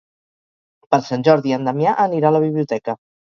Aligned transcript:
Per 0.95 0.99
Sant 1.09 1.25
Jordi 1.27 1.53
en 1.59 1.69
Damià 1.69 1.93
anirà 2.07 2.33
a 2.33 2.37
la 2.39 2.43
biblioteca. 2.47 2.99